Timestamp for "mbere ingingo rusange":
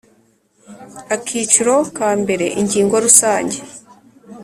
2.21-3.57